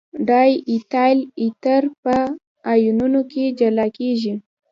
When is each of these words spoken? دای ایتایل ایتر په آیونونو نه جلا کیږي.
دای 0.29 0.51
ایتایل 0.71 1.19
ایتر 1.41 1.83
په 2.03 2.15
آیونونو 2.71 3.19
نه 3.29 3.43
جلا 3.59 3.85
کیږي. 3.97 4.33